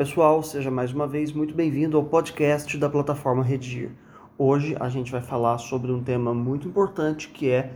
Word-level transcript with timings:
pessoal, 0.00 0.42
seja 0.42 0.70
mais 0.70 0.94
uma 0.94 1.06
vez 1.06 1.30
muito 1.30 1.54
bem-vindo 1.54 1.94
ao 1.94 2.02
podcast 2.02 2.78
da 2.78 2.88
plataforma 2.88 3.44
Redigir. 3.44 3.90
Hoje 4.38 4.74
a 4.80 4.88
gente 4.88 5.12
vai 5.12 5.20
falar 5.20 5.58
sobre 5.58 5.92
um 5.92 6.02
tema 6.02 6.32
muito 6.32 6.66
importante 6.66 7.28
que 7.28 7.50
é 7.50 7.74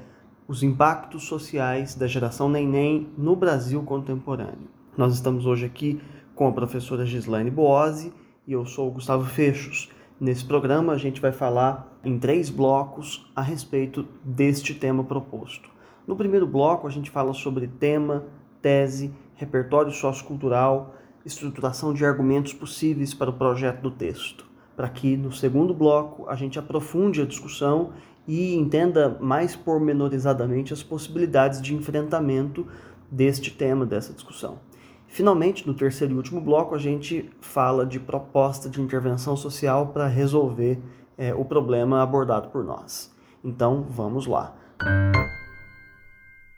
os 0.48 0.62
impactos 0.62 1.24
sociais 1.24 1.94
da 1.94 2.06
geração 2.06 2.48
neném 2.48 3.10
no 3.18 3.36
Brasil 3.36 3.82
contemporâneo. 3.82 4.70
Nós 4.96 5.12
estamos 5.12 5.44
hoje 5.44 5.66
aqui 5.66 6.00
com 6.34 6.48
a 6.48 6.52
professora 6.52 7.04
Gislaine 7.04 7.50
Boazzi 7.50 8.10
e 8.46 8.54
eu 8.54 8.64
sou 8.64 8.88
o 8.88 8.92
Gustavo 8.92 9.26
Fechos. 9.26 9.90
Nesse 10.18 10.46
programa 10.46 10.94
a 10.94 10.96
gente 10.96 11.20
vai 11.20 11.30
falar 11.30 11.94
em 12.02 12.18
três 12.18 12.48
blocos 12.48 13.30
a 13.36 13.42
respeito 13.42 14.08
deste 14.24 14.72
tema 14.72 15.04
proposto. 15.04 15.68
No 16.06 16.16
primeiro 16.16 16.46
bloco 16.46 16.86
a 16.86 16.90
gente 16.90 17.10
fala 17.10 17.34
sobre 17.34 17.66
tema, 17.66 18.24
tese, 18.62 19.12
repertório 19.34 19.92
sociocultural, 19.92 20.94
estruturação 21.24 21.92
de 21.92 22.04
argumentos 22.04 22.52
possíveis 22.52 23.14
para 23.14 23.30
o 23.30 23.34
projeto 23.34 23.80
do 23.80 23.90
texto, 23.90 24.44
para 24.76 24.88
que 24.88 25.16
no 25.16 25.32
segundo 25.32 25.72
bloco 25.72 26.28
a 26.28 26.34
gente 26.34 26.58
aprofunde 26.58 27.22
a 27.22 27.26
discussão 27.26 27.92
e 28.26 28.54
entenda 28.54 29.16
mais 29.20 29.54
pormenorizadamente 29.54 30.72
as 30.72 30.82
possibilidades 30.82 31.60
de 31.60 31.74
enfrentamento 31.74 32.66
deste 33.10 33.50
tema, 33.50 33.84
dessa 33.84 34.12
discussão. 34.12 34.58
Finalmente, 35.06 35.66
no 35.66 35.74
terceiro 35.74 36.14
e 36.14 36.16
último 36.16 36.40
bloco, 36.40 36.74
a 36.74 36.78
gente 36.78 37.30
fala 37.40 37.86
de 37.86 38.00
proposta 38.00 38.68
de 38.68 38.80
intervenção 38.80 39.36
social 39.36 39.88
para 39.88 40.08
resolver 40.08 40.80
é, 41.16 41.32
o 41.32 41.44
problema 41.44 42.02
abordado 42.02 42.48
por 42.48 42.64
nós. 42.64 43.14
Então, 43.44 43.86
vamos 43.88 44.26
lá. 44.26 44.56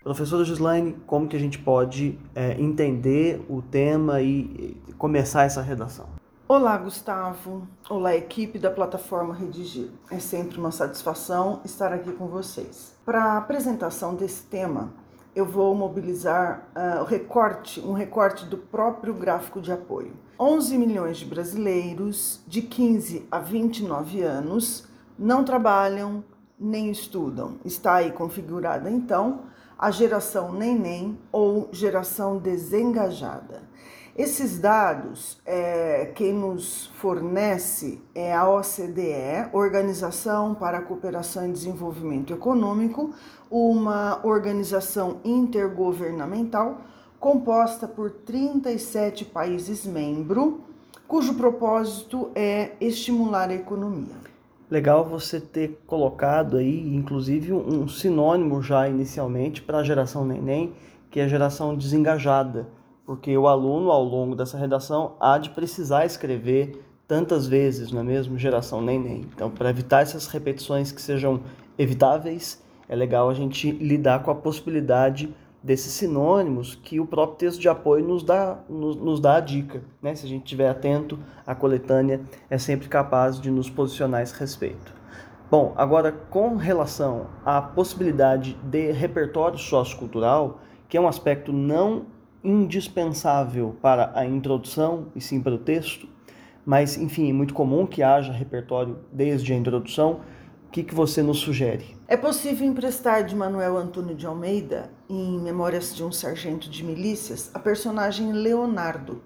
Professora 0.07 0.45
Gislaine, 0.45 0.93
como 1.05 1.27
que 1.27 1.35
a 1.35 1.39
gente 1.41 1.59
pode 1.59 2.17
é, 2.33 2.53
entender 2.61 3.45
o 3.49 3.61
tema 3.61 4.23
e, 4.23 4.77
e 4.87 4.93
começar 4.97 5.43
essa 5.43 5.61
redação? 5.61 6.07
Olá, 6.47 6.79
Gustavo. 6.79 7.67
Olá, 7.91 8.15
equipe 8.15 8.57
da 8.57 8.71
plataforma 8.71 9.35
Redigir. 9.35 9.89
É 10.09 10.21
sempre 10.21 10.59
uma 10.59 10.71
satisfação 10.71 11.61
estar 11.65 11.93
aqui 11.93 12.13
com 12.13 12.29
vocês. 12.29 12.95
Para 13.05 13.21
a 13.21 13.39
apresentação 13.39 14.15
desse 14.15 14.45
tema, 14.45 14.93
eu 15.35 15.45
vou 15.45 15.75
mobilizar 15.75 16.69
uh, 16.77 17.03
recorte, 17.03 17.81
um 17.81 17.93
recorte 17.93 18.47
do 18.47 18.59
próprio 18.59 19.13
gráfico 19.13 19.61
de 19.61 19.73
apoio. 19.73 20.13
11 20.39 20.79
milhões 20.79 21.17
de 21.17 21.25
brasileiros 21.25 22.45
de 22.47 22.63
15 22.63 23.27
a 23.29 23.41
29 23.41 24.23
anos 24.23 24.87
não 25.19 25.43
trabalham 25.43 26.23
nem 26.57 26.93
estudam. 26.93 27.57
Está 27.65 27.97
aí 27.97 28.13
configurada 28.13 28.89
então 28.89 29.56
a 29.79 29.91
geração 29.91 30.53
neném 30.53 31.19
ou 31.31 31.69
geração 31.73 32.39
desengajada. 32.39 33.63
Esses 34.17 34.59
dados, 34.59 35.39
é, 35.45 36.11
quem 36.15 36.33
nos 36.33 36.87
fornece 36.95 38.01
é 38.15 38.35
a 38.35 38.49
OCDE, 38.49 39.51
Organização 39.53 40.55
para 40.55 40.79
a 40.79 40.83
Cooperação 40.83 41.47
e 41.47 41.53
Desenvolvimento 41.53 42.33
Econômico, 42.33 43.13
uma 43.51 44.21
organização 44.25 45.21
intergovernamental 45.23 46.81
composta 47.21 47.87
por 47.87 48.11
37 48.11 49.27
países 49.27 49.85
membros, 49.85 50.55
cujo 51.07 51.35
propósito 51.35 52.31
é 52.35 52.73
estimular 52.81 53.51
a 53.51 53.55
economia. 53.55 54.36
Legal 54.71 55.05
você 55.05 55.41
ter 55.41 55.81
colocado 55.87 56.57
aí, 56.57 56.95
inclusive, 56.95 57.53
um 57.53 57.87
sinônimo 57.87 58.61
já 58.63 58.89
inicialmente 58.89 59.63
para 59.63 59.79
a 59.79 59.85
geração 59.85 60.25
neném, 60.25 60.73
que 61.11 61.21
é 61.21 61.25
a 61.25 61.29
geração 61.29 61.77
desengajada 61.77 62.67
porque 63.07 63.39
o 63.39 63.47
aluno, 63.47 63.93
ao 63.93 64.03
longo 64.03 64.35
dessa 64.35 64.59
redação, 64.59 65.15
há 65.21 65.39
de 65.39 65.51
precisar 65.51 66.05
escrever 66.05 66.85
tantas 67.07 67.47
vezes, 67.47 67.93
não 67.93 68.01
é 68.01 68.03
mesmo? 68.05 68.37
Geração 68.37 68.83
nem. 68.83 69.21
Então, 69.33 69.49
para 69.49 69.71
evitar 69.71 70.03
essas 70.03 70.27
repetições 70.27 70.91
que 70.91 71.01
sejam 71.01 71.41
evitáveis, 71.79 72.61
é 72.89 72.97
legal 72.97 73.31
a 73.31 73.35
gente 73.35 73.71
lidar 73.71 74.25
com 74.25 74.31
a 74.33 74.35
possibilidade 74.35 75.33
desses 75.67 75.93
sinônimos 75.95 76.77
que 76.77 77.01
o 77.01 77.07
próprio 77.07 77.39
texto 77.39 77.61
de 77.61 77.69
apoio 77.69 78.07
nos 78.07 78.23
dá, 78.23 78.61
nos, 78.69 78.95
nos 78.95 79.19
dá 79.19 79.35
a 79.35 79.41
dica. 79.41 79.83
Né? 80.01 80.15
Se 80.15 80.25
a 80.25 80.29
gente 80.29 80.45
estiver 80.45 80.71
atento, 80.71 81.19
a 81.45 81.57
coletânea 81.57 82.21
é 82.49 82.57
sempre 82.57 82.89
capaz 82.89 83.41
de 83.41 83.51
nos 83.51 83.69
posicionar 83.69 84.21
a 84.21 84.23
esse 84.23 84.39
respeito. 84.39 84.95
Bom, 85.51 85.75
agora 85.77 86.13
com 86.13 86.55
relação 86.55 87.27
à 87.45 87.61
possibilidade 87.61 88.57
de 88.63 88.93
repertório 88.93 89.59
sociocultural, 89.59 90.61
que 90.89 90.97
é 90.97 91.01
um 91.01 91.09
aspecto 91.09 91.53
não 91.53 92.07
indispensável 92.45 93.75
para 93.83 94.13
a 94.15 94.25
introdução 94.25 95.09
e 95.17 95.21
sim 95.21 95.43
para 95.43 95.55
o 95.55 95.59
texto, 95.59 96.09
mas 96.65 96.97
enfim, 96.97 97.29
é 97.29 97.33
muito 97.33 97.53
comum 97.53 97.85
que 97.87 98.05
haja 98.05 98.33
repertório 98.33 98.99
desde 99.13 99.53
a 99.53 99.57
introdução. 99.57 100.21
O 100.77 100.79
que, 100.79 100.85
que 100.85 100.95
você 100.95 101.23
nos 101.23 101.39
sugere? 101.39 101.97
É 102.07 102.19
possível 102.19 102.69
emprestar 102.69 103.25
de 103.25 103.35
Manuel 103.35 103.79
Antônio 103.79 104.15
de 104.15 104.27
Almeida, 104.27 104.91
em 105.09 105.41
Memórias 105.41 105.97
de 105.97 106.05
um 106.05 106.13
Sargento 106.13 106.69
de 106.69 106.85
Milícias, 106.85 107.51
a 107.55 107.59
personagem 107.59 108.31
Leonardo, 108.31 109.23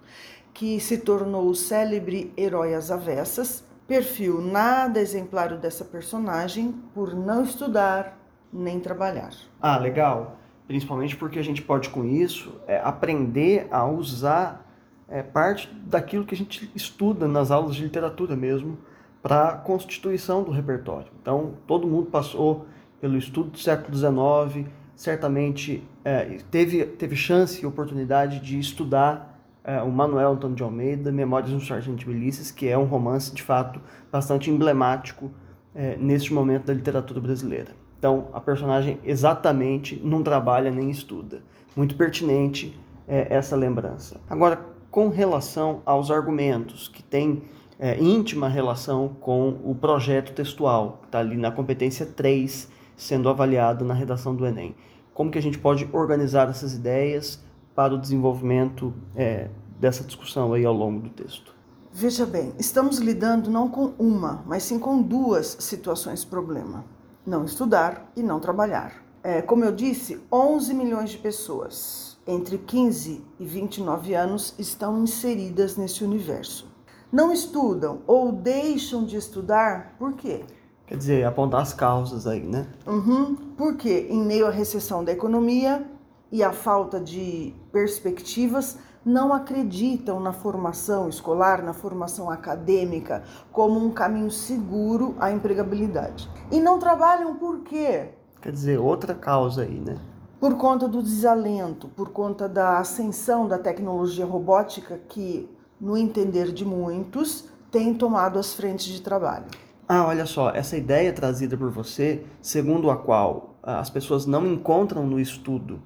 que 0.55 0.79
se 0.79 0.99
tornou 0.99 1.49
o 1.49 1.55
célebre 1.57 2.33
herói 2.37 2.73
às 2.73 2.93
avessas, 2.93 3.65
perfil 3.85 4.41
nada 4.41 5.01
exemplar 5.01 5.57
dessa 5.57 5.85
personagem 5.85 6.73
por 6.95 7.17
não 7.17 7.43
estudar 7.43 8.17
nem 8.53 8.79
trabalhar. 8.79 9.33
Ah, 9.61 9.77
legal 9.77 10.37
principalmente 10.69 11.17
porque 11.17 11.41
a 11.41 11.43
gente 11.43 11.63
pode 11.63 11.91
com 11.91 12.05
isso 12.05 12.61
é, 12.69 12.79
aprender 12.79 13.67
a 13.73 13.85
usar 13.85 14.65
é, 15.09 15.21
parte 15.21 15.69
daquilo 15.85 16.25
que 16.25 16.33
a 16.33 16.39
gente 16.39 16.71
estuda 16.77 17.27
nas 17.27 17.51
aulas 17.51 17.75
de 17.75 17.83
literatura 17.83 18.37
mesmo 18.37 18.79
para 19.23 19.49
a 19.49 19.53
constituição 19.57 20.43
do 20.43 20.51
repertório. 20.51 21.09
Então, 21.21 21.55
todo 21.67 21.87
mundo 21.87 22.07
passou 22.07 22.67
pelo 23.01 23.17
estudo 23.17 23.51
do 23.51 23.59
século 23.59 23.97
XIX, 23.97 24.67
certamente 24.95 25.83
é, 26.05 26.39
teve, 26.51 26.85
teve 26.85 27.17
chance 27.17 27.63
e 27.63 27.67
oportunidade 27.67 28.41
de 28.41 28.59
estudar 28.59 29.39
é, 29.65 29.81
o 29.83 29.91
Manuel 29.91 30.33
Antônio 30.33 30.57
de 30.57 30.63
Almeida, 30.63 31.13
Memórias 31.13 31.51
de 31.51 31.57
um 31.57 31.61
Sargento 31.61 32.09
Milícias, 32.09 32.51
que 32.51 32.69
é 32.69 32.77
um 32.77 32.85
romance, 32.85 33.35
de 33.35 33.43
fato, 33.43 33.81
bastante 34.11 34.51
emblemático 34.51 35.31
é, 35.75 35.97
neste 35.97 36.33
momento 36.33 36.67
da 36.67 36.75
literatura 36.75 37.21
brasileira. 37.21 37.73
Então, 37.99 38.29
a 38.33 38.41
personagem 38.41 38.99
exatamente 39.05 40.01
não 40.03 40.23
trabalha 40.23 40.71
nem 40.71 40.91
estuda. 40.91 41.43
Muito 41.77 41.95
pertinente 41.95 42.79
é, 43.07 43.27
essa 43.35 43.55
lembrança. 43.55 44.21
Agora, 44.29 44.59
com 44.91 45.09
relação 45.09 45.83
aos 45.85 46.11
argumentos, 46.11 46.89
que 46.89 47.03
tem 47.03 47.43
é, 47.81 48.01
íntima 48.01 48.49
relação 48.49 49.09
com 49.21 49.59
o 49.65 49.75
projeto 49.75 50.33
textual, 50.33 50.99
que 51.01 51.09
está 51.09 51.19
ali 51.19 51.37
na 51.37 51.51
competência 51.51 52.07
3, 52.07 52.69
sendo 52.97 53.29
avaliado 53.29 53.85
na 53.85 53.95
redação 53.95 54.37
do 54.37 54.47
Enem. 54.47 54.77
Como 55.13 55.31
que 55.31 55.39
a 55.39 55.43
gente 55.43 55.59
pode 55.59 55.89
organizar 55.93 56.49
essas 56.49 56.75
ideias 56.75 57.43
para 57.75 57.95
o 57.95 57.99
desenvolvimento 57.99 58.95
é, 59.17 59.49
dessa 59.81 60.05
discussão 60.05 60.53
aí 60.53 60.65
ao 60.65 60.75
longo 60.75 61.01
do 61.01 61.09
texto? 61.09 61.55
Veja 61.93 62.25
bem, 62.25 62.53
estamos 62.59 62.99
lidando 62.99 63.51
não 63.51 63.69
com 63.69 63.95
uma, 63.99 64.45
mas 64.47 64.63
sim 64.63 64.79
com 64.79 65.03
duas 65.03 65.57
situações 65.59 66.25
problema 66.25 66.85
não 67.27 67.45
estudar 67.45 68.11
e 68.17 68.23
não 68.23 68.41
trabalhar. 68.41 69.05
É, 69.23 69.43
como 69.43 69.65
eu 69.65 69.73
disse, 69.73 70.21
11 70.33 70.75
milhões 70.75 71.11
de 71.11 71.19
pessoas 71.19 72.19
entre 72.27 72.59
15 72.59 73.25
e 73.39 73.45
29 73.45 74.15
anos 74.15 74.55
estão 74.59 75.03
inseridas 75.03 75.77
nesse 75.77 76.05
universo. 76.05 76.70
Não 77.13 77.33
estudam 77.33 78.01
ou 78.07 78.31
deixam 78.31 79.05
de 79.05 79.17
estudar, 79.17 79.95
por 79.99 80.13
quê? 80.13 80.45
Quer 80.87 80.97
dizer, 80.97 81.25
apontar 81.25 81.63
as 81.63 81.73
causas 81.73 82.27
aí, 82.27 82.43
né? 82.47 82.67
Uhum, 82.87 83.35
porque 83.57 84.07
em 84.11 84.23
meio 84.23 84.47
à 84.47 84.51
recessão 84.51 85.05
da 85.05 85.13
economia 85.13 85.87
e 86.31 86.43
à 86.43 86.53
falta 86.53 87.01
de 87.01 87.55
perspectivas, 87.73 88.79
não 89.05 89.33
acreditam 89.33 90.21
na 90.21 90.33
formação 90.33 91.09
escolar, 91.09 91.63
na 91.63 91.73
formação 91.73 92.31
acadêmica, 92.31 93.23
como 93.51 93.85
um 93.85 93.91
caminho 93.91 94.31
seguro 94.31 95.15
à 95.19 95.33
empregabilidade. 95.33 96.31
E 96.51 96.61
não 96.61 96.79
trabalham 96.79 97.35
por 97.37 97.61
quê? 97.61 98.11
Quer 98.41 98.53
dizer, 98.53 98.79
outra 98.79 99.15
causa 99.15 99.63
aí, 99.63 99.81
né? 99.81 99.99
Por 100.39 100.55
conta 100.55 100.89
do 100.89 101.03
desalento, 101.03 101.89
por 101.89 102.11
conta 102.11 102.49
da 102.49 102.79
ascensão 102.79 103.47
da 103.47 103.59
tecnologia 103.59 104.25
robótica 104.25 104.99
que, 105.09 105.49
no 105.81 105.97
entender 105.97 106.53
de 106.53 106.65
muitos, 106.65 107.49
tem 107.71 107.95
tomado 107.95 108.39
as 108.39 108.55
frentes 108.55 108.87
de 108.87 109.01
trabalho. 109.01 109.47
Ah, 109.89 110.07
olha 110.07 110.27
só, 110.27 110.51
essa 110.51 110.77
ideia 110.77 111.13
trazida 111.13 111.57
por 111.57 111.71
você, 111.71 112.25
segundo 112.41 112.91
a 112.91 112.97
qual 112.97 113.57
ah, 113.63 113.81
as 113.81 113.91
pessoas 113.91 114.27
não 114.27 114.47
encontram 114.47 115.07
no 115.07 115.19
estudo 115.19 115.83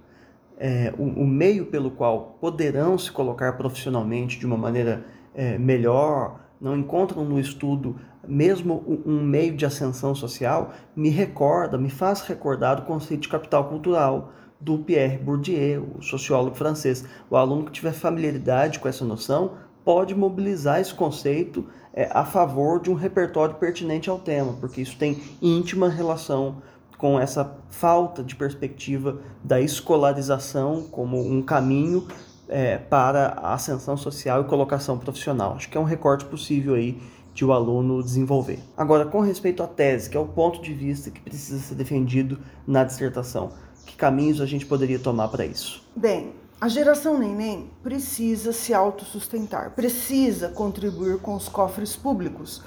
é, 0.59 0.93
o, 0.97 1.03
o, 1.03 1.27
meio 1.27 1.67
pelo 1.67 1.91
qual 1.91 2.39
poderão 2.41 2.97
se 2.97 3.11
colocar 3.11 3.57
profissionalmente 3.57 4.39
de 4.39 4.47
uma 4.47 4.57
maneira 4.57 5.05
é, 5.35 5.59
melhor, 5.59 6.41
não 6.61 6.77
encontram 6.77 7.25
no 7.25 7.39
estudo 7.41 7.97
mesmo 8.27 9.03
um 9.05 9.23
meio 9.23 9.55
de 9.55 9.67
ascensão 9.67 10.15
social, 10.15 10.73
me 10.97 11.11
recorda, 11.11 11.77
me 11.77 11.91
faz 11.91 12.23
recordar 12.23 12.79
o 12.79 12.83
conceito 12.83 13.23
de 13.23 13.29
capital 13.29 13.69
cultural 13.69 14.33
do 14.59 14.79
Pierre 14.79 15.19
Bourdieu, 15.19 15.91
o 15.99 16.03
sociólogo 16.03 16.57
francês. 16.57 17.05
O 17.29 17.37
aluno 17.37 17.67
que 17.67 17.73
tiver 17.73 17.93
familiaridade 17.93 18.79
com 18.79 18.89
essa 18.89 19.05
noção 19.05 19.53
pode 19.85 20.15
mobilizar 20.15 20.81
esse 20.81 20.95
conceito 20.95 21.67
é, 21.93 22.09
a 22.13 22.25
favor 22.25 22.81
de 22.81 22.91
um 22.91 22.95
repertório 22.95 23.55
pertinente 23.57 24.09
ao 24.11 24.19
tema, 24.19 24.55
porque 24.61 24.81
isso 24.81 24.97
tem 24.97 25.23
íntima 25.41 25.89
relação 25.89 26.63
com 26.99 27.21
essa 27.21 27.59
falta 27.69 28.23
de 28.23 28.35
perspectiva 28.35 29.19
da 29.43 29.61
escolarização 29.61 30.85
como 30.91 31.21
um 31.21 31.43
caminho 31.43 32.07
é, 32.49 32.79
para 32.79 33.29
a 33.29 33.55
ascensão 33.55 33.97
social 33.97 34.43
e 34.43 34.45
colocação 34.45 34.99
profissional. 34.99 35.55
Acho 35.55 35.69
que 35.69 35.77
é 35.77 35.81
um 35.81 35.85
recorte 35.85 36.25
possível 36.25 36.75
aí 36.75 37.01
de 37.35 37.45
o 37.45 37.53
aluno 37.53 38.03
desenvolver. 38.03 38.61
Agora, 38.77 39.05
com 39.05 39.21
respeito 39.21 39.63
à 39.63 39.67
tese, 39.67 40.09
que 40.09 40.17
é 40.17 40.21
o 40.21 40.27
ponto 40.27 40.63
de 40.63 40.73
vista 40.73 41.11
que 41.11 41.21
precisa 41.21 41.59
ser 41.59 41.75
defendido 41.75 42.39
na 42.67 42.85
dissertação, 42.85 43.51
que 43.85 43.97
caminhos 43.97 44.41
a 44.41 44.47
gente 44.47 44.65
poderia 44.65 44.99
tomar 44.99 45.29
para 45.29 45.45
isso? 45.45 45.83
Bem, 45.97 46.33
a 46.65 46.69
geração 46.69 47.19
neném 47.19 47.71
precisa 47.83 48.51
se 48.51 48.73
autossustentar, 48.73 49.73
precisa 49.73 50.49
contribuir 50.49 51.19
com 51.19 51.35
os 51.35 51.47
cofres 51.47 51.95
públicos, 51.95 52.63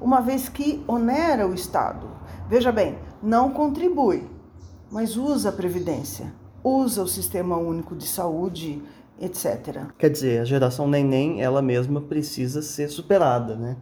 uma 0.00 0.20
vez 0.20 0.48
que 0.48 0.84
onera 0.86 1.48
o 1.48 1.52
Estado. 1.52 2.08
Veja 2.48 2.70
bem, 2.70 2.96
não 3.20 3.50
contribui, 3.50 4.22
mas 4.88 5.16
usa 5.16 5.48
a 5.48 5.52
Previdência, 5.52 6.32
usa 6.62 7.02
o 7.02 7.08
Sistema 7.08 7.56
Único 7.56 7.96
de 7.96 8.06
Saúde, 8.06 8.80
etc. 9.20 9.84
Quer 9.98 10.10
dizer, 10.10 10.42
a 10.42 10.44
geração 10.44 10.86
neném, 10.86 11.42
ela 11.42 11.60
mesma 11.60 12.00
precisa 12.00 12.62
ser 12.62 12.88
superada, 12.88 13.56
né? 13.56 13.76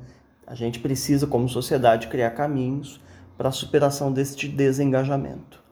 A 0.47 0.55
gente 0.55 0.81
precisa, 0.81 1.27
como 1.27 1.47
sociedade, 1.47 2.09
criar 2.09 2.31
caminhos 2.31 3.03
para 3.37 3.51
a 3.51 3.53
superação 3.53 4.11
deste 4.11 4.49
desengajamento. 4.49 5.63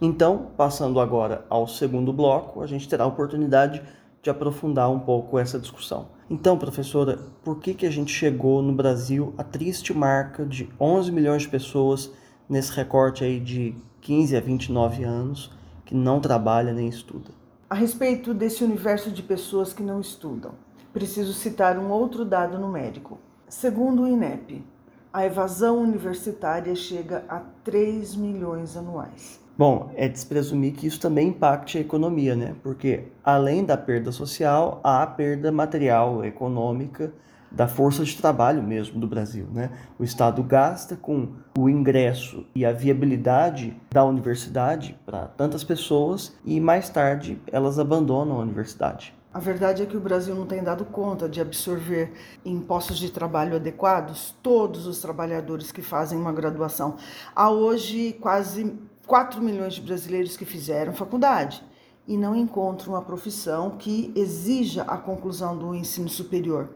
Então, 0.00 0.50
passando 0.56 0.98
agora 0.98 1.44
ao 1.50 1.68
segundo 1.68 2.10
bloco, 2.10 2.62
a 2.62 2.66
gente 2.66 2.88
terá 2.88 3.04
a 3.04 3.06
oportunidade 3.06 3.82
de 4.22 4.30
aprofundar 4.30 4.90
um 4.90 4.98
pouco 4.98 5.38
essa 5.38 5.58
discussão. 5.58 6.08
Então, 6.28 6.56
professora, 6.56 7.18
por 7.44 7.58
que, 7.58 7.74
que 7.74 7.84
a 7.84 7.90
gente 7.90 8.10
chegou 8.10 8.62
no 8.62 8.72
Brasil 8.72 9.34
a 9.36 9.44
triste 9.44 9.92
marca 9.92 10.46
de 10.46 10.70
11 10.80 11.12
milhões 11.12 11.42
de 11.42 11.48
pessoas 11.48 12.10
nesse 12.48 12.72
recorte 12.72 13.24
aí 13.24 13.38
de 13.38 13.74
15 14.00 14.36
a 14.36 14.40
29 14.40 15.04
anos 15.04 15.50
que 15.84 15.94
não 15.94 16.18
trabalha 16.18 16.72
nem 16.72 16.88
estuda? 16.88 17.30
A 17.68 17.74
respeito 17.74 18.32
desse 18.32 18.64
universo 18.64 19.10
de 19.10 19.22
pessoas 19.22 19.72
que 19.72 19.82
não 19.82 20.00
estudam, 20.00 20.52
preciso 20.92 21.34
citar 21.34 21.78
um 21.78 21.90
outro 21.90 22.24
dado 22.24 22.58
numérico. 22.58 23.18
Segundo 23.48 24.02
o 24.02 24.08
INEP, 24.08 24.64
a 25.12 25.26
evasão 25.26 25.78
universitária 25.78 26.74
chega 26.74 27.24
a 27.28 27.40
3 27.64 28.16
milhões 28.16 28.76
anuais. 28.76 29.40
Bom, 29.60 29.92
é 29.94 30.08
de 30.08 30.18
se 30.18 30.24
presumir 30.24 30.72
que 30.72 30.86
isso 30.86 30.98
também 30.98 31.28
impacte 31.28 31.76
a 31.76 31.82
economia, 31.82 32.34
né? 32.34 32.56
Porque 32.62 33.08
além 33.22 33.62
da 33.62 33.76
perda 33.76 34.10
social, 34.10 34.80
há 34.82 35.02
a 35.02 35.06
perda 35.06 35.52
material, 35.52 36.24
econômica, 36.24 37.12
da 37.50 37.68
força 37.68 38.02
de 38.02 38.16
trabalho 38.16 38.62
mesmo 38.62 38.98
do 38.98 39.06
Brasil, 39.06 39.46
né? 39.52 39.70
O 39.98 40.02
Estado 40.02 40.42
gasta 40.42 40.96
com 40.96 41.28
o 41.58 41.68
ingresso 41.68 42.46
e 42.54 42.64
a 42.64 42.72
viabilidade 42.72 43.78
da 43.90 44.02
universidade 44.02 44.98
para 45.04 45.26
tantas 45.26 45.62
pessoas 45.62 46.34
e 46.42 46.58
mais 46.58 46.88
tarde 46.88 47.38
elas 47.52 47.78
abandonam 47.78 48.38
a 48.38 48.42
universidade. 48.42 49.14
A 49.30 49.38
verdade 49.38 49.82
é 49.82 49.86
que 49.86 49.96
o 49.96 50.00
Brasil 50.00 50.34
não 50.34 50.46
tem 50.46 50.62
dado 50.62 50.86
conta 50.86 51.28
de 51.28 51.38
absorver 51.38 52.14
em 52.46 52.58
postos 52.60 52.98
de 52.98 53.12
trabalho 53.12 53.56
adequados 53.56 54.34
todos 54.42 54.86
os 54.86 55.02
trabalhadores 55.02 55.70
que 55.70 55.82
fazem 55.82 56.18
uma 56.18 56.32
graduação. 56.32 56.96
Há 57.36 57.50
hoje 57.50 58.14
quase 58.20 58.76
4 59.10 59.42
milhões 59.42 59.74
de 59.74 59.80
brasileiros 59.80 60.36
que 60.36 60.44
fizeram 60.44 60.92
faculdade 60.92 61.64
e 62.06 62.16
não 62.16 62.36
encontram 62.36 62.92
uma 62.92 63.02
profissão 63.02 63.70
que 63.70 64.12
exija 64.14 64.82
a 64.82 64.96
conclusão 64.96 65.58
do 65.58 65.74
ensino 65.74 66.08
superior. 66.08 66.68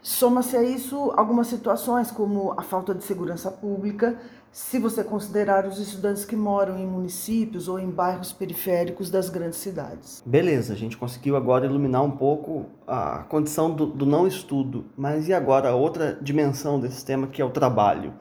Soma-se 0.00 0.56
a 0.56 0.62
isso 0.62 1.12
algumas 1.16 1.48
situações, 1.48 2.08
como 2.12 2.54
a 2.56 2.62
falta 2.62 2.94
de 2.94 3.02
segurança 3.02 3.50
pública, 3.50 4.16
se 4.52 4.78
você 4.78 5.02
considerar 5.02 5.66
os 5.66 5.80
estudantes 5.80 6.24
que 6.24 6.36
moram 6.36 6.78
em 6.78 6.86
municípios 6.86 7.66
ou 7.66 7.80
em 7.80 7.90
bairros 7.90 8.32
periféricos 8.32 9.10
das 9.10 9.28
grandes 9.28 9.58
cidades. 9.58 10.22
Beleza, 10.24 10.72
a 10.72 10.76
gente 10.76 10.96
conseguiu 10.96 11.34
agora 11.34 11.66
iluminar 11.66 12.04
um 12.04 12.12
pouco 12.12 12.66
a 12.86 13.24
condição 13.24 13.74
do, 13.74 13.86
do 13.86 14.06
não 14.06 14.24
estudo, 14.24 14.86
mas 14.96 15.26
e 15.26 15.34
agora 15.34 15.70
a 15.70 15.74
outra 15.74 16.16
dimensão 16.22 16.78
desse 16.78 17.04
tema 17.04 17.26
que 17.26 17.42
é 17.42 17.44
o 17.44 17.50
trabalho? 17.50 18.14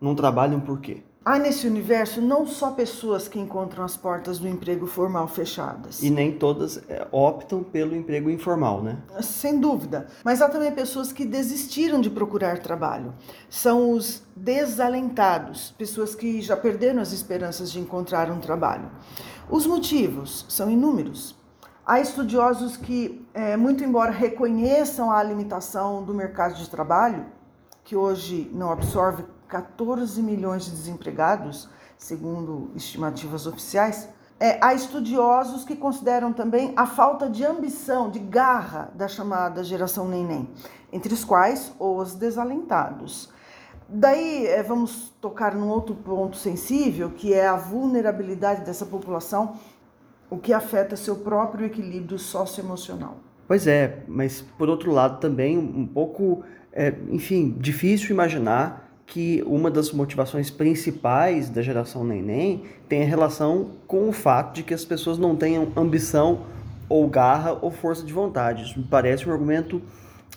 Não 0.00 0.14
trabalham 0.14 0.60
por 0.60 0.80
quê? 0.80 1.02
Há 1.30 1.38
nesse 1.38 1.64
universo 1.64 2.20
não 2.20 2.44
só 2.44 2.72
pessoas 2.72 3.28
que 3.28 3.38
encontram 3.38 3.84
as 3.84 3.96
portas 3.96 4.40
do 4.40 4.48
emprego 4.48 4.84
formal 4.84 5.28
fechadas. 5.28 6.02
E 6.02 6.10
nem 6.10 6.36
todas 6.36 6.78
é, 6.88 7.06
optam 7.12 7.62
pelo 7.62 7.94
emprego 7.94 8.28
informal, 8.28 8.82
né? 8.82 8.98
Sem 9.22 9.60
dúvida. 9.60 10.08
Mas 10.24 10.42
há 10.42 10.48
também 10.48 10.72
pessoas 10.72 11.12
que 11.12 11.24
desistiram 11.24 12.00
de 12.00 12.10
procurar 12.10 12.58
trabalho. 12.58 13.14
São 13.48 13.92
os 13.92 14.24
desalentados, 14.34 15.72
pessoas 15.78 16.16
que 16.16 16.40
já 16.40 16.56
perderam 16.56 17.00
as 17.00 17.12
esperanças 17.12 17.70
de 17.70 17.78
encontrar 17.78 18.28
um 18.28 18.40
trabalho. 18.40 18.90
Os 19.48 19.68
motivos 19.68 20.44
são 20.48 20.68
inúmeros. 20.68 21.36
Há 21.86 22.00
estudiosos 22.00 22.76
que, 22.76 23.24
é, 23.32 23.56
muito 23.56 23.84
embora 23.84 24.10
reconheçam 24.10 25.12
a 25.12 25.22
limitação 25.22 26.02
do 26.02 26.12
mercado 26.12 26.56
de 26.56 26.68
trabalho, 26.68 27.24
que 27.84 27.94
hoje 27.94 28.50
não 28.52 28.72
absorve 28.72 29.22
14 29.50 30.22
milhões 30.22 30.64
de 30.64 30.70
desempregados, 30.70 31.68
segundo 31.98 32.70
estimativas 32.76 33.46
oficiais, 33.46 34.08
é, 34.38 34.58
há 34.62 34.72
estudiosos 34.72 35.64
que 35.64 35.76
consideram 35.76 36.32
também 36.32 36.72
a 36.76 36.86
falta 36.86 37.28
de 37.28 37.44
ambição, 37.44 38.08
de 38.08 38.18
garra 38.18 38.90
da 38.94 39.06
chamada 39.06 39.62
geração 39.62 40.08
neném, 40.08 40.48
entre 40.90 41.12
os 41.12 41.24
quais 41.24 41.74
os 41.78 42.14
desalentados. 42.14 43.28
Daí 43.86 44.46
é, 44.46 44.62
vamos 44.62 45.12
tocar 45.20 45.54
num 45.54 45.68
outro 45.68 45.94
ponto 45.96 46.36
sensível, 46.36 47.10
que 47.10 47.34
é 47.34 47.46
a 47.46 47.56
vulnerabilidade 47.56 48.64
dessa 48.64 48.86
população, 48.86 49.56
o 50.30 50.38
que 50.38 50.52
afeta 50.52 50.96
seu 50.96 51.16
próprio 51.16 51.66
equilíbrio 51.66 52.18
socioemocional. 52.18 53.16
Pois 53.48 53.66
é, 53.66 54.04
mas 54.06 54.40
por 54.40 54.68
outro 54.68 54.92
lado 54.92 55.18
também 55.18 55.58
um 55.58 55.84
pouco, 55.84 56.44
é, 56.72 56.94
enfim, 57.08 57.56
difícil 57.58 58.12
imaginar 58.12 58.89
que 59.10 59.42
uma 59.44 59.70
das 59.72 59.90
motivações 59.90 60.50
principais 60.50 61.50
da 61.50 61.60
geração 61.60 62.04
neném 62.04 62.62
tem 62.88 63.02
relação 63.02 63.72
com 63.86 64.08
o 64.08 64.12
fato 64.12 64.54
de 64.54 64.62
que 64.62 64.72
as 64.72 64.84
pessoas 64.84 65.18
não 65.18 65.34
tenham 65.34 65.66
ambição 65.76 66.42
ou 66.88 67.08
garra 67.08 67.58
ou 67.60 67.72
força 67.72 68.04
de 68.04 68.12
vontade. 68.12 68.62
Isso 68.62 68.78
me 68.78 68.84
parece 68.84 69.28
um 69.28 69.32
argumento, 69.32 69.82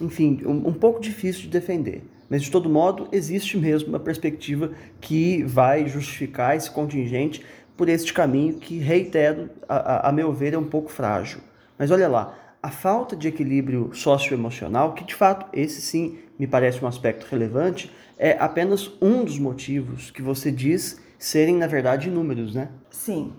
enfim, 0.01 0.41
um, 0.43 0.69
um 0.69 0.73
pouco 0.73 0.99
difícil 0.99 1.43
de 1.43 1.49
defender. 1.49 2.03
Mas, 2.27 2.41
de 2.41 2.49
todo 2.49 2.67
modo, 2.67 3.07
existe 3.11 3.57
mesmo 3.59 3.89
uma 3.89 3.99
perspectiva 3.99 4.71
que 4.99 5.43
vai 5.43 5.87
justificar 5.87 6.57
esse 6.57 6.71
contingente 6.71 7.45
por 7.77 7.87
este 7.87 8.11
caminho 8.11 8.55
que, 8.55 8.79
reitero, 8.79 9.51
a, 9.69 10.07
a, 10.07 10.09
a 10.09 10.11
meu 10.11 10.33
ver, 10.33 10.55
é 10.55 10.57
um 10.57 10.65
pouco 10.65 10.91
frágil. 10.91 11.41
Mas 11.77 11.91
olha 11.91 12.07
lá, 12.07 12.33
a 12.63 12.71
falta 12.71 13.13
de 13.13 13.27
equilíbrio 13.27 13.89
socioemocional, 13.93 14.93
que 14.93 15.03
de 15.03 15.13
fato 15.13 15.45
esse 15.51 15.81
sim 15.81 16.19
me 16.39 16.47
parece 16.47 16.83
um 16.83 16.87
aspecto 16.87 17.27
relevante, 17.29 17.93
é 18.17 18.37
apenas 18.39 18.89
um 19.01 19.25
dos 19.25 19.37
motivos 19.37 20.09
que 20.09 20.21
você 20.21 20.49
diz 20.49 20.97
serem, 21.19 21.57
na 21.57 21.67
verdade, 21.67 22.07
inúmeros, 22.07 22.55
né? 22.55 22.69
Sim. 22.89 23.33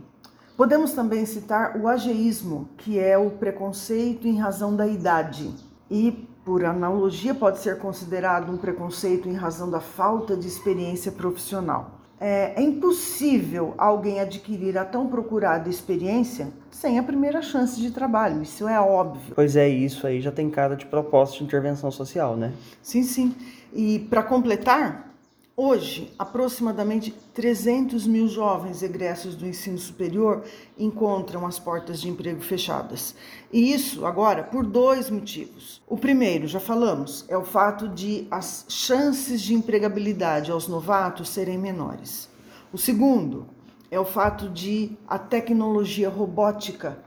Podemos 0.58 0.92
também 0.92 1.24
citar 1.24 1.74
o 1.76 1.88
ageísmo, 1.88 2.68
que 2.76 2.98
é 2.98 3.16
o 3.16 3.30
preconceito 3.30 4.28
em 4.28 4.38
razão 4.38 4.76
da 4.76 4.86
idade. 4.86 5.50
E, 5.90 6.12
por 6.44 6.62
analogia, 6.62 7.34
pode 7.34 7.60
ser 7.60 7.78
considerado 7.78 8.52
um 8.52 8.58
preconceito 8.58 9.26
em 9.26 9.34
razão 9.34 9.70
da 9.70 9.80
falta 9.80 10.36
de 10.36 10.46
experiência 10.46 11.10
profissional. 11.10 12.03
É, 12.26 12.54
é, 12.56 12.62
impossível 12.62 13.74
alguém 13.76 14.18
adquirir 14.18 14.78
a 14.78 14.84
tão 14.86 15.08
procurada 15.08 15.68
experiência 15.68 16.48
sem 16.70 16.98
a 16.98 17.02
primeira 17.02 17.42
chance 17.42 17.78
de 17.78 17.90
trabalho, 17.90 18.42
isso 18.42 18.66
é 18.66 18.80
óbvio. 18.80 19.34
Pois 19.34 19.56
é, 19.56 19.68
isso 19.68 20.06
aí 20.06 20.22
já 20.22 20.32
tem 20.32 20.48
cara 20.48 20.74
de 20.74 20.86
proposta 20.86 21.36
de 21.36 21.44
intervenção 21.44 21.90
social, 21.90 22.34
né? 22.34 22.54
Sim, 22.80 23.02
sim. 23.02 23.34
E 23.74 23.98
para 24.08 24.22
completar, 24.22 25.13
Hoje, 25.56 26.12
aproximadamente 26.18 27.14
300 27.32 28.08
mil 28.08 28.26
jovens 28.26 28.82
egressos 28.82 29.36
do 29.36 29.46
ensino 29.46 29.78
superior 29.78 30.42
encontram 30.76 31.46
as 31.46 31.60
portas 31.60 32.00
de 32.00 32.08
emprego 32.08 32.40
fechadas. 32.40 33.14
E 33.52 33.72
isso, 33.72 34.04
agora, 34.04 34.42
por 34.42 34.66
dois 34.66 35.08
motivos. 35.08 35.80
O 35.86 35.96
primeiro, 35.96 36.48
já 36.48 36.58
falamos, 36.58 37.24
é 37.28 37.38
o 37.38 37.44
fato 37.44 37.86
de 37.86 38.26
as 38.32 38.66
chances 38.68 39.40
de 39.40 39.54
empregabilidade 39.54 40.50
aos 40.50 40.66
novatos 40.66 41.28
serem 41.28 41.56
menores. 41.56 42.28
O 42.72 42.76
segundo 42.76 43.46
é 43.92 44.00
o 44.00 44.04
fato 44.04 44.48
de 44.48 44.98
a 45.06 45.20
tecnologia 45.20 46.08
robótica, 46.08 46.98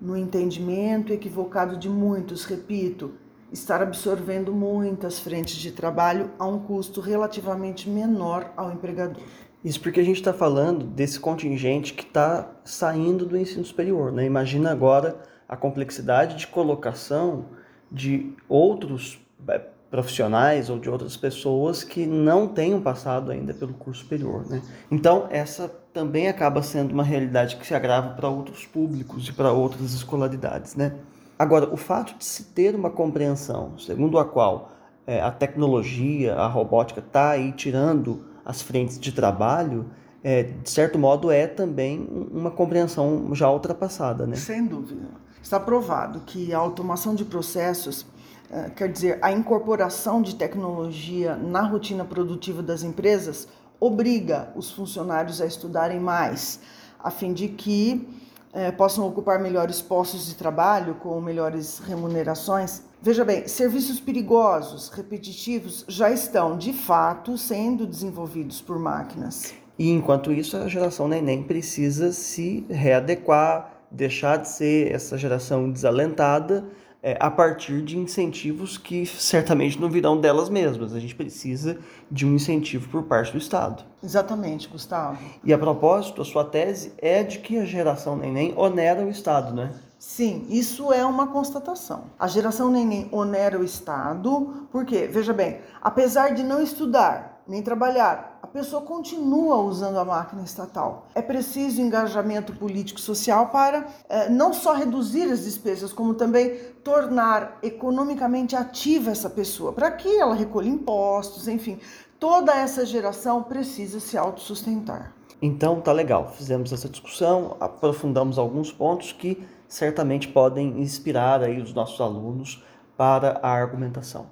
no 0.00 0.16
entendimento 0.16 1.12
equivocado 1.12 1.76
de 1.76 1.88
muitos, 1.88 2.44
repito, 2.44 3.12
estar 3.54 3.80
absorvendo 3.80 4.52
muitas 4.52 5.20
frentes 5.20 5.54
de 5.54 5.70
trabalho 5.70 6.30
a 6.38 6.46
um 6.46 6.58
custo 6.58 7.00
relativamente 7.00 7.88
menor 7.88 8.52
ao 8.56 8.72
empregador. 8.72 9.22
Isso 9.64 9.80
porque 9.80 10.00
a 10.00 10.04
gente 10.04 10.16
está 10.16 10.32
falando 10.32 10.84
desse 10.84 11.18
contingente 11.18 11.94
que 11.94 12.02
está 12.02 12.50
saindo 12.64 13.24
do 13.24 13.38
ensino 13.38 13.64
superior. 13.64 14.12
Né? 14.12 14.26
Imagina 14.26 14.70
agora 14.70 15.16
a 15.48 15.56
complexidade 15.56 16.36
de 16.36 16.46
colocação 16.48 17.46
de 17.90 18.34
outros 18.48 19.18
é, 19.48 19.60
profissionais 19.90 20.68
ou 20.68 20.78
de 20.78 20.90
outras 20.90 21.16
pessoas 21.16 21.84
que 21.84 22.04
não 22.04 22.48
tenham 22.48 22.82
passado 22.82 23.30
ainda 23.30 23.54
pelo 23.54 23.72
curso 23.72 24.02
superior. 24.02 24.44
Né? 24.50 24.60
Então, 24.90 25.28
essa 25.30 25.68
também 25.92 26.28
acaba 26.28 26.60
sendo 26.60 26.92
uma 26.92 27.04
realidade 27.04 27.56
que 27.56 27.66
se 27.66 27.74
agrava 27.74 28.10
para 28.10 28.28
outros 28.28 28.66
públicos 28.66 29.28
e 29.28 29.32
para 29.32 29.52
outras 29.52 29.94
escolaridades. 29.94 30.74
Né? 30.74 30.92
Agora, 31.38 31.72
o 31.72 31.76
fato 31.76 32.16
de 32.16 32.24
se 32.24 32.44
ter 32.44 32.74
uma 32.74 32.90
compreensão 32.90 33.78
segundo 33.78 34.18
a 34.18 34.24
qual 34.24 34.70
é, 35.06 35.20
a 35.20 35.30
tecnologia, 35.30 36.34
a 36.34 36.46
robótica 36.46 37.00
está 37.00 37.30
aí 37.30 37.52
tirando 37.52 38.24
as 38.44 38.62
frentes 38.62 38.98
de 38.98 39.12
trabalho, 39.12 39.86
é, 40.22 40.44
de 40.44 40.70
certo 40.70 40.98
modo 40.98 41.30
é 41.30 41.46
também 41.46 42.08
uma 42.30 42.50
compreensão 42.50 43.34
já 43.34 43.50
ultrapassada. 43.50 44.26
Né? 44.26 44.36
Sem 44.36 44.64
dúvida. 44.64 45.02
Está 45.42 45.60
provado 45.60 46.20
que 46.20 46.54
a 46.54 46.58
automação 46.58 47.14
de 47.14 47.24
processos 47.24 48.06
eh, 48.50 48.70
quer 48.70 48.88
dizer, 48.90 49.18
a 49.20 49.32
incorporação 49.32 50.22
de 50.22 50.36
tecnologia 50.36 51.34
na 51.36 51.62
rotina 51.62 52.04
produtiva 52.04 52.62
das 52.62 52.82
empresas 52.82 53.48
obriga 53.80 54.52
os 54.54 54.70
funcionários 54.70 55.40
a 55.40 55.46
estudarem 55.46 55.98
mais, 55.98 56.60
a 57.02 57.10
fim 57.10 57.32
de 57.32 57.48
que 57.48 58.08
eh, 58.54 58.70
possam 58.70 59.06
ocupar 59.06 59.40
melhores 59.40 59.82
postos 59.82 60.26
de 60.26 60.34
trabalho 60.36 60.94
com 60.94 61.20
melhores 61.20 61.80
remunerações. 61.80 62.82
Veja 63.02 63.24
bem, 63.24 63.48
serviços 63.48 63.98
perigosos, 63.98 64.88
repetitivos, 64.88 65.84
já 65.88 66.10
estão 66.10 66.56
de 66.56 66.72
fato 66.72 67.36
sendo 67.36 67.86
desenvolvidos 67.86 68.60
por 68.60 68.78
máquinas. 68.78 69.52
E 69.78 69.90
enquanto 69.90 70.32
isso, 70.32 70.56
a 70.56 70.68
geração 70.68 71.08
neném 71.08 71.42
precisa 71.42 72.12
se 72.12 72.64
readequar, 72.70 73.72
deixar 73.90 74.36
de 74.38 74.48
ser 74.48 74.92
essa 74.92 75.18
geração 75.18 75.70
desalentada 75.70 76.64
é, 77.04 77.18
a 77.20 77.30
partir 77.30 77.82
de 77.82 77.98
incentivos 77.98 78.78
que 78.78 79.04
certamente 79.04 79.78
não 79.78 79.90
virão 79.90 80.18
delas 80.18 80.48
mesmas. 80.48 80.94
A 80.94 80.98
gente 80.98 81.14
precisa 81.14 81.78
de 82.10 82.24
um 82.24 82.34
incentivo 82.34 82.88
por 82.88 83.02
parte 83.02 83.30
do 83.30 83.36
Estado. 83.36 83.84
Exatamente, 84.02 84.66
Gustavo. 84.68 85.18
E 85.44 85.52
a 85.52 85.58
propósito, 85.58 86.22
a 86.22 86.24
sua 86.24 86.46
tese 86.46 86.94
é 86.96 87.22
de 87.22 87.40
que 87.40 87.58
a 87.58 87.64
geração 87.66 88.16
neném 88.16 88.54
onera 88.56 89.04
o 89.04 89.10
Estado, 89.10 89.54
né? 89.54 89.70
Sim, 89.98 90.46
isso 90.48 90.94
é 90.94 91.04
uma 91.04 91.26
constatação. 91.26 92.04
A 92.18 92.26
geração 92.26 92.70
neném 92.70 93.06
onera 93.12 93.60
o 93.60 93.64
Estado, 93.64 94.66
porque, 94.72 95.06
veja 95.06 95.34
bem, 95.34 95.58
apesar 95.82 96.30
de 96.30 96.42
não 96.42 96.62
estudar, 96.62 97.42
nem 97.46 97.62
trabalhar. 97.62 98.33
A 98.44 98.46
pessoa 98.46 98.82
continua 98.82 99.56
usando 99.56 99.96
a 99.96 100.04
máquina 100.04 100.42
estatal. 100.42 101.06
É 101.14 101.22
preciso 101.22 101.80
engajamento 101.80 102.52
político-social 102.52 103.46
para 103.48 103.86
eh, 104.06 104.28
não 104.28 104.52
só 104.52 104.74
reduzir 104.74 105.32
as 105.32 105.44
despesas, 105.44 105.94
como 105.94 106.12
também 106.12 106.54
tornar 106.84 107.58
economicamente 107.62 108.54
ativa 108.54 109.10
essa 109.10 109.30
pessoa, 109.30 109.72
para 109.72 109.90
que 109.90 110.14
ela 110.20 110.34
recolha 110.34 110.68
impostos, 110.68 111.48
enfim. 111.48 111.78
Toda 112.20 112.52
essa 112.52 112.84
geração 112.84 113.42
precisa 113.42 113.98
se 113.98 114.18
autossustentar. 114.18 115.14
Então, 115.40 115.80
tá 115.80 115.90
legal. 115.90 116.30
Fizemos 116.36 116.70
essa 116.70 116.86
discussão, 116.86 117.56
aprofundamos 117.58 118.38
alguns 118.38 118.70
pontos 118.70 119.10
que 119.10 119.42
certamente 119.66 120.28
podem 120.28 120.82
inspirar 120.82 121.42
aí 121.42 121.62
os 121.62 121.72
nossos 121.72 121.98
alunos 121.98 122.62
para 122.94 123.40
a 123.42 123.48
argumentação. 123.48 124.26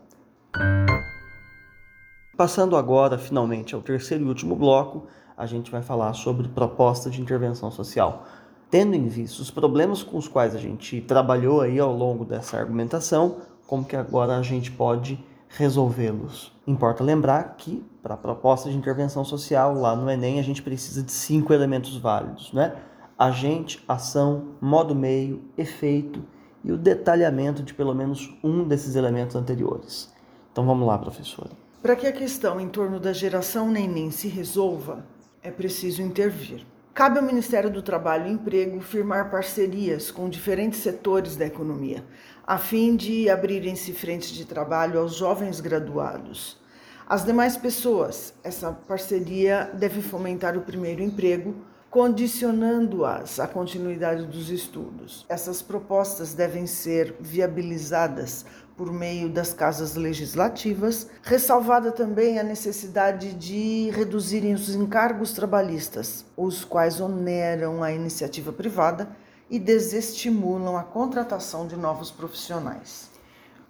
Passando 2.36 2.76
agora, 2.76 3.18
finalmente, 3.18 3.74
ao 3.74 3.82
terceiro 3.82 4.24
e 4.24 4.28
último 4.28 4.56
bloco, 4.56 5.06
a 5.36 5.44
gente 5.44 5.70
vai 5.70 5.82
falar 5.82 6.14
sobre 6.14 6.48
proposta 6.48 7.10
de 7.10 7.20
intervenção 7.20 7.70
social. 7.70 8.24
Tendo 8.70 8.94
em 8.94 9.06
vista 9.06 9.42
os 9.42 9.50
problemas 9.50 10.02
com 10.02 10.16
os 10.16 10.28
quais 10.28 10.54
a 10.54 10.58
gente 10.58 11.02
trabalhou 11.02 11.60
aí 11.60 11.78
ao 11.78 11.94
longo 11.94 12.24
dessa 12.24 12.56
argumentação, 12.56 13.36
como 13.66 13.84
que 13.84 13.94
agora 13.94 14.38
a 14.38 14.42
gente 14.42 14.72
pode 14.72 15.22
resolvê-los. 15.50 16.52
Importa 16.66 17.04
lembrar 17.04 17.54
que, 17.58 17.84
para 18.02 18.14
a 18.14 18.16
proposta 18.16 18.70
de 18.70 18.76
intervenção 18.78 19.24
social, 19.26 19.74
lá 19.74 19.94
no 19.94 20.10
Enem, 20.10 20.40
a 20.40 20.42
gente 20.42 20.62
precisa 20.62 21.02
de 21.02 21.12
cinco 21.12 21.52
elementos 21.52 21.98
válidos, 21.98 22.50
né? 22.54 22.74
Agente, 23.18 23.84
ação, 23.86 24.54
modo 24.58 24.94
meio, 24.94 25.42
efeito 25.58 26.24
e 26.64 26.72
o 26.72 26.78
detalhamento 26.78 27.62
de 27.62 27.74
pelo 27.74 27.94
menos 27.94 28.34
um 28.42 28.64
desses 28.64 28.96
elementos 28.96 29.36
anteriores. 29.36 30.10
Então 30.50 30.64
vamos 30.64 30.86
lá, 30.86 30.96
professora. 30.96 31.61
Para 31.82 31.96
que 31.96 32.06
a 32.06 32.12
questão 32.12 32.60
em 32.60 32.68
torno 32.68 33.00
da 33.00 33.12
geração 33.12 33.68
neném 33.68 34.12
se 34.12 34.28
resolva, 34.28 35.04
é 35.42 35.50
preciso 35.50 36.00
intervir. 36.00 36.64
Cabe 36.94 37.18
ao 37.18 37.24
Ministério 37.24 37.68
do 37.68 37.82
Trabalho 37.82 38.28
e 38.28 38.30
Emprego 38.30 38.80
firmar 38.80 39.32
parcerias 39.32 40.08
com 40.08 40.28
diferentes 40.28 40.78
setores 40.78 41.34
da 41.34 41.44
economia, 41.44 42.04
a 42.46 42.56
fim 42.56 42.94
de 42.94 43.28
abrirem-se 43.28 43.92
frentes 43.92 44.30
de 44.30 44.44
trabalho 44.44 45.00
aos 45.00 45.16
jovens 45.16 45.58
graduados. 45.58 46.56
As 47.04 47.24
demais 47.24 47.56
pessoas, 47.56 48.32
essa 48.44 48.70
parceria 48.70 49.68
deve 49.74 50.00
fomentar 50.00 50.56
o 50.56 50.62
primeiro 50.62 51.02
emprego, 51.02 51.52
condicionando-as 51.90 53.40
à 53.40 53.48
continuidade 53.48 54.24
dos 54.24 54.50
estudos. 54.50 55.26
Essas 55.28 55.60
propostas 55.60 56.32
devem 56.32 56.64
ser 56.64 57.16
viabilizadas 57.18 58.46
por 58.76 58.92
meio 58.92 59.28
das 59.28 59.52
casas 59.52 59.94
legislativas, 59.94 61.08
ressalvada 61.22 61.92
também 61.92 62.38
a 62.38 62.42
necessidade 62.42 63.34
de 63.34 63.90
reduzirem 63.90 64.54
os 64.54 64.74
encargos 64.74 65.32
trabalhistas, 65.32 66.24
os 66.36 66.64
quais 66.64 67.00
oneram 67.00 67.82
a 67.82 67.92
iniciativa 67.92 68.52
privada 68.52 69.08
e 69.50 69.58
desestimulam 69.58 70.76
a 70.76 70.82
contratação 70.82 71.66
de 71.66 71.76
novos 71.76 72.10
profissionais. 72.10 73.10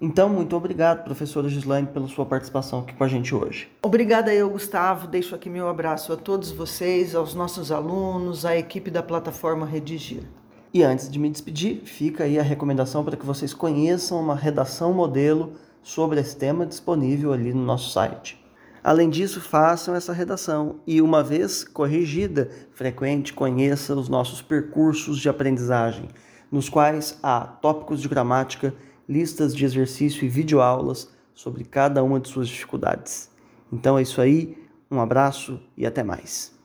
Então, 0.00 0.28
muito 0.28 0.56
obrigado, 0.56 1.04
professora 1.04 1.48
Gislaine, 1.48 1.86
pela 1.86 2.08
sua 2.08 2.26
participação 2.26 2.80
aqui 2.80 2.92
com 2.92 3.04
a 3.04 3.08
gente 3.08 3.32
hoje. 3.32 3.70
Obrigada 3.82 4.34
eu, 4.34 4.50
Gustavo. 4.50 5.06
Deixo 5.06 5.32
aqui 5.32 5.48
meu 5.48 5.68
abraço 5.68 6.12
a 6.12 6.16
todos 6.16 6.50
vocês, 6.50 7.14
aos 7.14 7.34
nossos 7.34 7.70
alunos, 7.70 8.44
à 8.44 8.56
equipe 8.56 8.90
da 8.90 9.00
plataforma 9.00 9.64
Redigir. 9.64 10.24
E 10.74 10.82
antes 10.82 11.10
de 11.10 11.18
me 11.18 11.28
despedir, 11.28 11.82
fica 11.84 12.24
aí 12.24 12.38
a 12.38 12.42
recomendação 12.42 13.04
para 13.04 13.16
que 13.16 13.26
vocês 13.26 13.52
conheçam 13.52 14.18
uma 14.18 14.34
redação 14.34 14.94
modelo 14.94 15.52
sobre 15.82 16.18
esse 16.18 16.34
tema 16.34 16.64
disponível 16.64 17.30
ali 17.30 17.52
no 17.52 17.62
nosso 17.62 17.90
site. 17.90 18.42
Além 18.82 19.10
disso, 19.10 19.38
façam 19.38 19.94
essa 19.94 20.14
redação 20.14 20.76
e, 20.86 21.02
uma 21.02 21.22
vez 21.22 21.62
corrigida, 21.62 22.50
frequente 22.72 23.34
conheça 23.34 23.94
os 23.94 24.08
nossos 24.08 24.40
percursos 24.40 25.18
de 25.18 25.28
aprendizagem, 25.28 26.08
nos 26.50 26.70
quais 26.70 27.18
há 27.22 27.40
tópicos 27.40 28.00
de 28.00 28.08
gramática, 28.08 28.74
listas 29.06 29.54
de 29.54 29.66
exercício 29.66 30.24
e 30.24 30.28
videoaulas 30.28 31.10
sobre 31.34 31.64
cada 31.64 32.02
uma 32.02 32.18
de 32.18 32.28
suas 32.28 32.48
dificuldades. 32.48 33.30
Então 33.70 33.98
é 33.98 34.02
isso 34.02 34.22
aí, 34.22 34.56
um 34.90 35.00
abraço 35.00 35.60
e 35.76 35.84
até 35.84 36.02
mais. 36.02 36.61